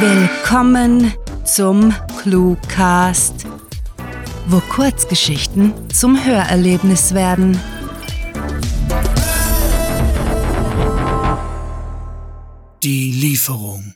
[0.00, 3.46] Willkommen zum Cluecast,
[4.48, 7.58] wo Kurzgeschichten zum Hörerlebnis werden.
[12.82, 13.94] Die Lieferung.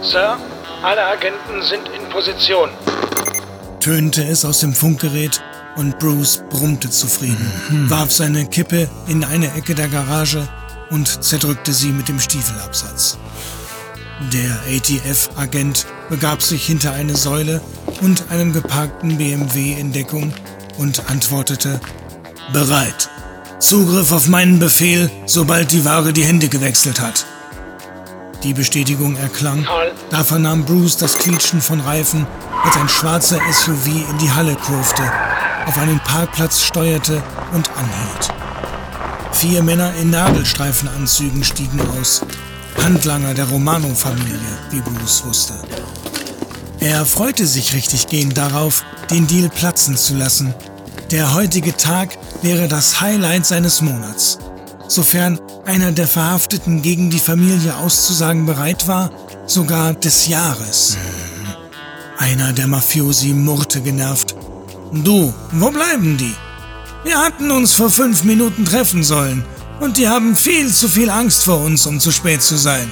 [0.00, 0.38] Sir,
[0.82, 2.70] alle Agenten sind in Position.
[3.86, 5.40] Tönte es aus dem Funkgerät
[5.76, 7.48] und Bruce brummte zufrieden,
[7.88, 10.48] warf seine Kippe in eine Ecke der Garage
[10.90, 13.16] und zerdrückte sie mit dem Stiefelabsatz.
[14.32, 17.60] Der ATF-Agent begab sich hinter eine Säule
[18.00, 20.34] und einem geparkten BMW in Deckung
[20.78, 21.80] und antwortete,
[22.52, 23.08] Bereit.
[23.60, 27.24] Zugriff auf meinen Befehl, sobald die Ware die Hände gewechselt hat.
[28.42, 29.64] Die Bestätigung erklang.
[30.10, 32.26] Da vernahm Bruce das Quietschen von Reifen,
[32.66, 35.02] als ein schwarzer SUV in die Halle kurfte,
[35.66, 38.34] auf einen Parkplatz steuerte und anhielt.
[39.32, 42.22] Vier Männer in Nadelstreifenanzügen stiegen aus.
[42.82, 45.54] Handlanger der Romano-Familie, wie Bruce wusste.
[46.80, 50.54] Er freute sich richtig gehend darauf, den Deal platzen zu lassen.
[51.10, 54.38] Der heutige Tag wäre das Highlight seines Monats.
[54.88, 59.10] Sofern einer der Verhafteten gegen die Familie auszusagen bereit war,
[59.46, 60.96] sogar des Jahres.
[62.18, 64.34] Einer der Mafiosi murrte genervt.
[64.92, 66.34] Du, wo bleiben die?
[67.04, 69.44] Wir hatten uns vor fünf Minuten treffen sollen
[69.80, 72.90] und die haben viel zu viel Angst vor uns, um zu spät zu sein.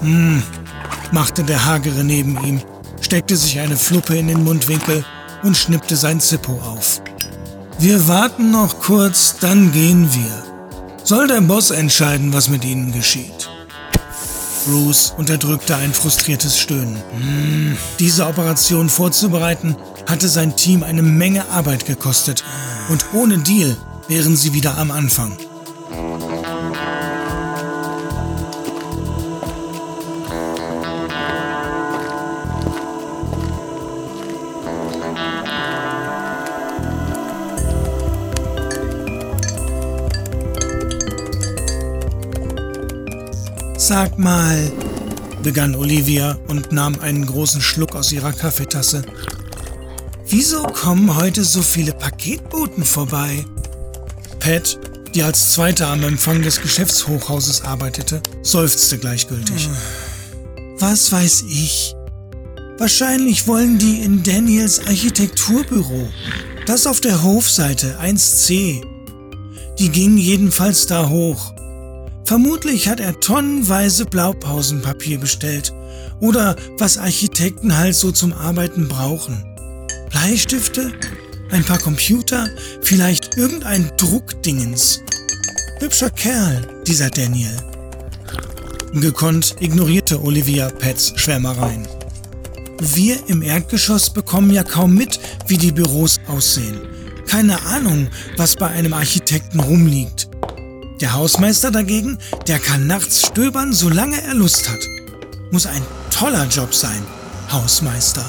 [0.00, 0.42] Hm,
[1.12, 2.60] machte der Hagere neben ihm,
[3.00, 5.04] steckte sich eine Fluppe in den Mundwinkel
[5.42, 7.02] und schnippte sein Zippo auf.
[7.78, 10.44] Wir warten noch kurz, dann gehen wir.
[11.04, 13.49] Soll der Boss entscheiden, was mit ihnen geschieht?
[14.70, 16.96] Bruce unterdrückte ein frustriertes Stöhnen.
[17.10, 19.74] Hm, diese Operation vorzubereiten,
[20.08, 22.44] hatte sein Team eine Menge Arbeit gekostet.
[22.88, 23.76] Und ohne Deal
[24.06, 25.36] wären sie wieder am Anfang.
[43.90, 44.70] Sag mal,
[45.42, 49.02] begann Olivia und nahm einen großen Schluck aus ihrer Kaffeetasse.
[50.28, 53.44] Wieso kommen heute so viele Paketboten vorbei?
[54.38, 54.78] Pat,
[55.12, 59.68] die als Zweite am Empfang des Geschäftshochhauses arbeitete, seufzte gleichgültig.
[60.78, 61.96] Was weiß ich?
[62.78, 66.08] Wahrscheinlich wollen die in Daniels Architekturbüro.
[66.64, 68.84] Das auf der Hofseite 1c.
[69.80, 71.52] Die ging jedenfalls da hoch.
[72.30, 75.74] Vermutlich hat er tonnenweise Blaupausenpapier bestellt.
[76.20, 79.44] Oder was Architekten halt so zum Arbeiten brauchen.
[80.10, 80.92] Bleistifte?
[81.50, 82.48] Ein paar Computer?
[82.82, 85.00] Vielleicht irgendein Druckdingens?
[85.80, 87.56] Hübscher Kerl, dieser Daniel.
[88.92, 91.88] Gekonnt ignorierte Olivia Pets Schwärmereien.
[92.78, 96.78] Wir im Erdgeschoss bekommen ja kaum mit, wie die Büros aussehen.
[97.26, 100.29] Keine Ahnung, was bei einem Architekten rumliegt.
[101.00, 104.80] Der Hausmeister dagegen, der kann nachts stöbern, solange er Lust hat.
[105.50, 107.02] Muss ein toller Job sein,
[107.50, 108.24] Hausmeister.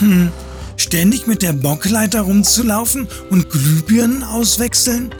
[0.00, 0.32] Hm,
[0.76, 5.14] ständig mit der Bockleiter rumzulaufen und Glühbirnen auswechseln?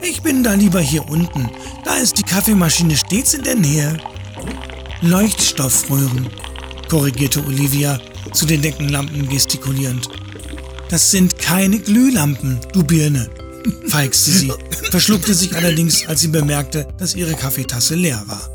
[0.00, 1.50] Ich bin da lieber hier unten.
[1.84, 3.96] Da ist die Kaffeemaschine stets in der Nähe.
[5.00, 6.28] Leuchtstoffröhren,
[6.88, 7.98] korrigierte Olivia,
[8.32, 10.08] zu den Deckenlampen gestikulierend.
[10.90, 13.28] Das sind keine Glühlampen, du Birne,
[13.86, 14.52] feixte sie,
[14.90, 18.48] verschluckte sich allerdings, als sie bemerkte, dass ihre Kaffeetasse leer war.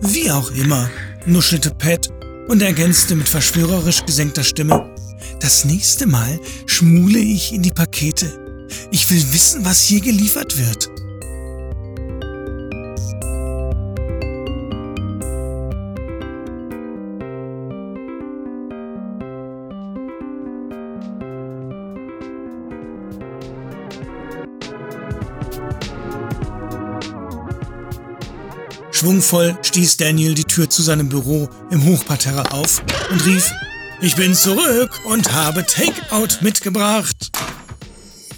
[0.00, 0.90] Wie auch immer,
[1.26, 2.10] nuschelte Pat
[2.48, 4.94] und ergänzte mit verschwörerisch gesenkter Stimme,
[5.40, 8.66] das nächste Mal schmule ich in die Pakete.
[8.90, 10.90] Ich will wissen, was hier geliefert wird.
[29.04, 33.52] Schwungvoll stieß Daniel die Tür zu seinem Büro im Hochparterre auf und rief,
[34.00, 37.30] ich bin zurück und habe Takeout mitgebracht.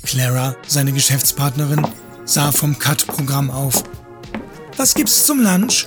[0.03, 1.87] Clara, seine Geschäftspartnerin,
[2.25, 3.85] sah vom Cut-Programm auf.
[4.77, 5.87] Was gibt's zum Lunch?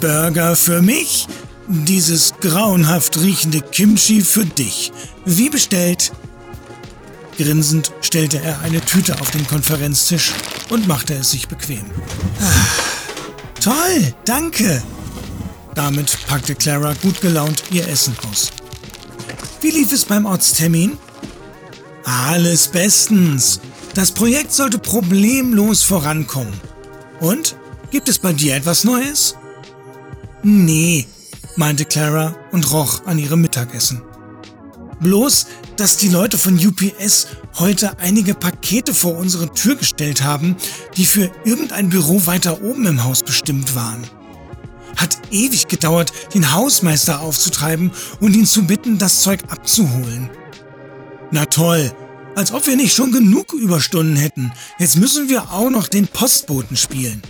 [0.00, 1.26] Burger für mich,
[1.66, 4.92] dieses grauenhaft riechende Kimchi für dich.
[5.24, 6.12] Wie bestellt?
[7.36, 10.30] Grinsend stellte er eine Tüte auf den Konferenztisch
[10.68, 11.84] und machte es sich bequem.
[12.40, 12.95] Ah,
[13.66, 14.82] toll, danke.
[15.74, 18.52] Damit packte Clara gut gelaunt ihr Essen aus.
[19.60, 20.96] Wie lief es beim Ortstermin?
[22.04, 23.60] Alles bestens.
[23.94, 26.54] Das Projekt sollte problemlos vorankommen.
[27.18, 27.56] Und?
[27.90, 29.34] Gibt es bei dir etwas Neues?
[30.42, 31.06] Nee,
[31.56, 34.02] meinte Clara und roch an ihrem Mittagessen.
[35.00, 35.46] Bloß,
[35.76, 37.28] dass die Leute von UPS
[37.58, 40.56] heute einige Pakete vor unsere Tür gestellt haben,
[40.96, 44.02] die für irgendein Büro weiter oben im Haus bestimmt waren.
[44.96, 47.90] Hat ewig gedauert, den Hausmeister aufzutreiben
[48.20, 50.30] und ihn zu bitten, das Zeug abzuholen.
[51.30, 51.92] Na toll,
[52.34, 54.52] als ob wir nicht schon genug Überstunden hätten.
[54.78, 57.22] Jetzt müssen wir auch noch den Postboten spielen.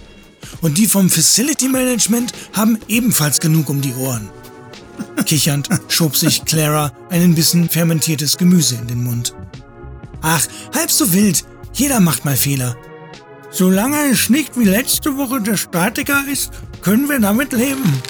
[0.60, 4.28] Und die vom Facility Management haben ebenfalls genug um die Ohren.
[5.24, 9.34] Kichernd schob sich Clara einen Bissen fermentiertes Gemüse in den Mund.
[10.22, 11.44] Ach, halb so wild.
[11.72, 12.76] Jeder macht mal Fehler.
[13.50, 16.50] Solange es nicht wie letzte Woche der Statiker ist,
[16.82, 18.02] können wir damit leben.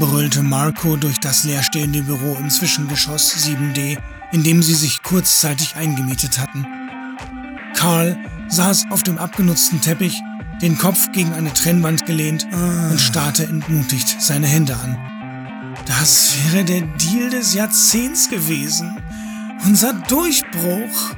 [0.00, 3.98] Brüllte Marco durch das leerstehende Büro im Zwischengeschoss 7D,
[4.32, 6.66] in dem sie sich kurzzeitig eingemietet hatten.
[7.76, 8.16] Karl
[8.48, 10.18] saß auf dem abgenutzten Teppich,
[10.62, 14.98] den Kopf gegen eine Trennwand gelehnt und starrte entmutigt seine Hände an.
[15.86, 18.96] Das wäre der Deal des Jahrzehnts gewesen.
[19.64, 21.14] Unser Durchbruch.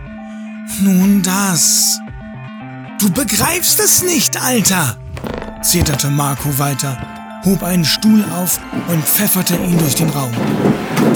[0.80, 1.98] Nun das.
[2.98, 4.98] Du begreifst es nicht, Alter!
[5.62, 10.32] zeterte Marco weiter, hob einen Stuhl auf und pfefferte ihn durch den Raum.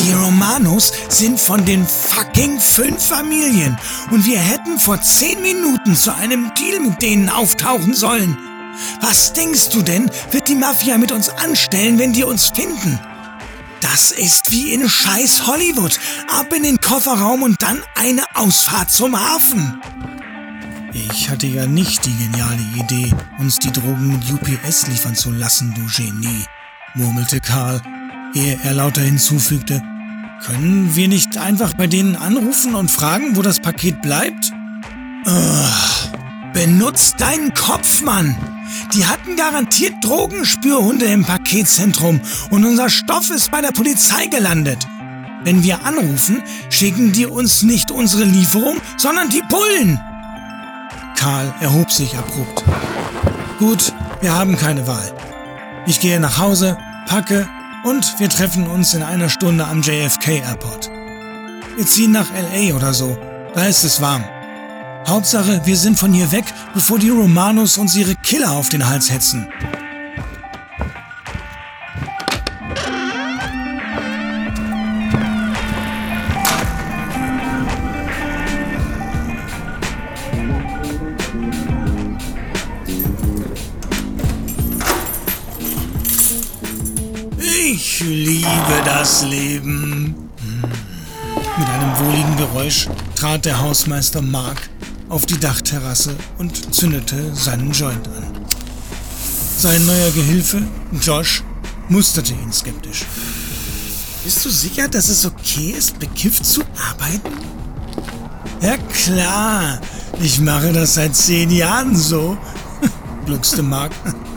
[0.01, 3.79] Die Romanos sind von den fucking fünf Familien
[4.11, 8.37] und wir hätten vor zehn Minuten zu einem Deal mit denen auftauchen sollen.
[9.01, 12.99] Was denkst du denn, wird die Mafia mit uns anstellen, wenn die uns finden?
[13.81, 15.99] Das ist wie in scheiß Hollywood.
[16.29, 19.81] Ab in den Kofferraum und dann eine Ausfahrt zum Hafen.
[20.97, 25.75] Ich hatte ja nicht die geniale Idee, uns die Drogen mit UPS liefern zu lassen,
[25.75, 26.45] du Genie,
[26.95, 27.83] murmelte Karl,
[28.35, 29.83] ehe er lauter hinzufügte.
[30.43, 34.51] Können wir nicht einfach bei denen anrufen und fragen, wo das Paket bleibt?
[35.27, 38.35] Ugh, benutz deinen Kopf, Mann!
[38.95, 44.87] Die hatten garantiert Drogenspürhunde im Paketzentrum und unser Stoff ist bei der Polizei gelandet.
[45.45, 50.01] Wenn wir anrufen, schicken die uns nicht unsere Lieferung, sondern die Bullen.
[51.27, 52.63] Karl erhob sich abrupt.
[53.59, 55.13] Gut, wir haben keine Wahl.
[55.85, 56.79] Ich gehe nach Hause,
[57.09, 57.49] packe
[57.83, 60.89] und wir treffen uns in einer Stunde am JFK Airport.
[61.75, 63.19] Wir ziehen nach LA oder so.
[63.55, 64.25] Da ist es warm.
[65.09, 66.45] Hauptsache, wir sind von hier weg,
[66.75, 69.49] bevor die Romanos uns ihre Killer auf den Hals hetzen.
[92.67, 94.69] Geräusch trat der Hausmeister Mark
[95.09, 98.25] auf die Dachterrasse und zündete seinen Joint an.
[99.57, 100.63] Sein neuer Gehilfe,
[101.01, 101.45] Josh,
[101.89, 103.05] musterte ihn skeptisch.
[104.25, 107.31] Bist du sicher, dass es okay ist, bekifft zu arbeiten?
[108.61, 109.81] Ja klar,
[110.21, 112.37] ich mache das seit zehn Jahren so,
[113.27, 113.93] gluckste Mark,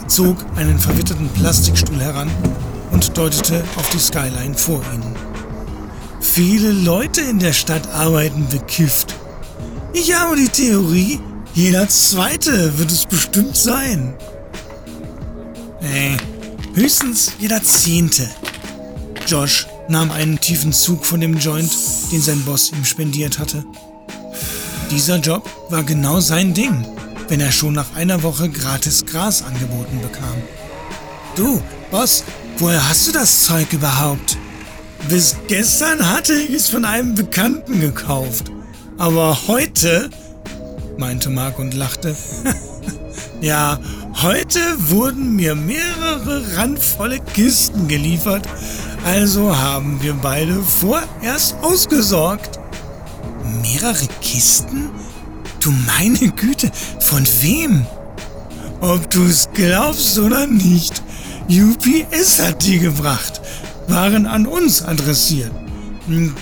[0.05, 2.29] zog einen verwitterten Plastikstuhl heran
[2.91, 5.18] und deutete auf die Skyline vor ihnen.
[6.21, 9.15] Viele Leute in der Stadt arbeiten bekifft.
[9.93, 11.19] Ich habe die Theorie,
[11.53, 14.13] jeder Zweite wird es bestimmt sein.
[15.81, 16.17] Nee,
[16.73, 18.29] höchstens jeder Zehnte.
[19.27, 21.71] Josh nahm einen tiefen Zug von dem Joint,
[22.11, 23.63] den sein Boss ihm spendiert hatte.
[24.91, 26.85] Dieser Job war genau sein Ding,
[27.27, 30.35] wenn er schon nach einer Woche gratis Gras angeboten bekam.
[31.35, 31.61] Du,
[31.91, 32.23] Boss,
[32.57, 34.37] woher hast du das Zeug überhaupt?
[35.07, 38.51] Bis gestern hatte ich es von einem Bekannten gekauft.
[38.97, 40.09] Aber heute,
[40.97, 42.15] meinte Mark und lachte,
[43.41, 43.79] ja,
[44.21, 48.45] heute wurden mir mehrere randvolle Kisten geliefert,
[49.05, 52.59] also haben wir beide vorerst ausgesorgt.
[53.61, 54.89] Mehrere Kisten?
[55.61, 57.85] Du meine Güte, von wem?
[58.81, 61.01] Ob du es glaubst oder nicht,
[61.49, 63.41] UPS hat die gebracht,
[63.89, 65.51] waren an uns adressiert.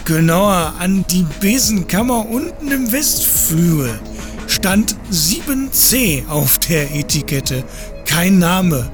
[0.06, 4.00] Genauer an die Besenkammer unten im Westflügel
[4.48, 7.64] stand 7C auf der Etikette.
[8.06, 8.90] kein Name.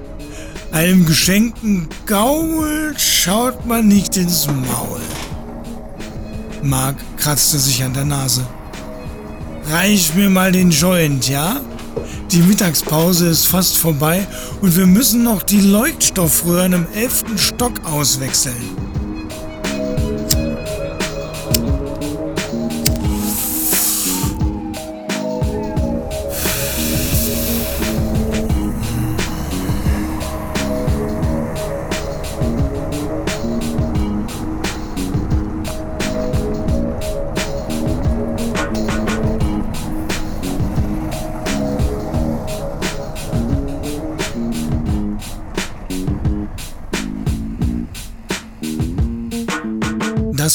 [0.71, 4.99] Einem geschenkten Gaul schaut man nicht ins Maul.
[6.63, 8.45] Mark kratzte sich an der Nase.
[9.69, 11.61] Reich mir mal den Joint, ja?
[12.31, 14.27] Die Mittagspause ist fast vorbei
[14.61, 18.92] und wir müssen noch die Leuchtstoffröhren im elften Stock auswechseln.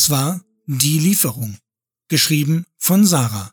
[0.09, 1.59] Das Die Lieferung,
[2.09, 3.51] geschrieben von Sarah.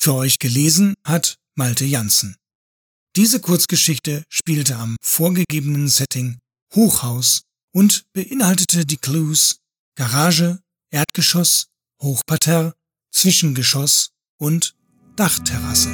[0.00, 2.36] Für euch gelesen hat Malte Janssen.
[3.16, 6.38] Diese Kurzgeschichte spielte am vorgegebenen Setting
[6.74, 7.42] Hochhaus
[7.72, 9.56] und beinhaltete die Clues
[9.96, 10.60] Garage,
[10.92, 11.66] Erdgeschoss,
[12.00, 12.72] Hochparterre,
[13.12, 14.76] Zwischengeschoss und
[15.16, 15.90] Dachterrasse.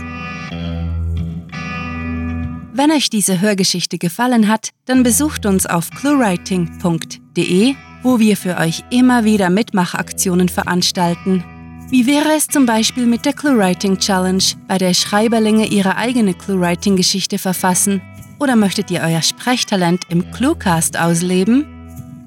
[2.74, 7.74] Wenn euch diese Hörgeschichte gefallen hat, dann besucht uns auf cluewriting.de
[8.06, 11.42] wo wir für euch immer wieder Mitmachaktionen veranstalten.
[11.90, 17.38] Wie wäre es zum Beispiel mit der ClueWriting Challenge, bei der Schreiberlinge ihre eigene ClueWriting-Geschichte
[17.38, 18.00] verfassen?
[18.38, 21.66] Oder möchtet ihr euer Sprechtalent im Cluecast ausleben?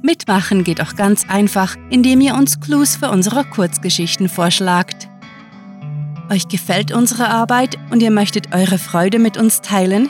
[0.02, 5.08] Mitmachen geht auch ganz einfach, indem ihr uns Clues für unsere Kurzgeschichten vorschlagt.
[6.30, 10.10] Euch gefällt unsere Arbeit und ihr möchtet eure Freude mit uns teilen?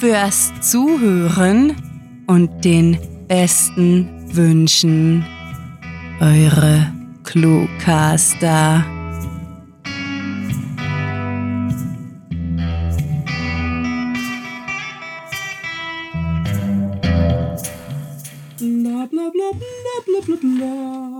[0.00, 1.76] fürs Zuhören
[2.26, 5.26] und den besten Wünschen.
[6.20, 6.90] Eure
[7.22, 8.82] Cluecaster.
[18.58, 21.19] Bla bla bla bla bla bla.